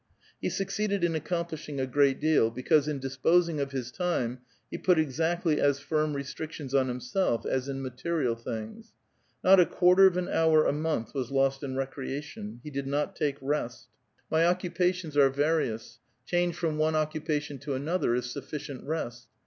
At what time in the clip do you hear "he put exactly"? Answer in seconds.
4.71-5.61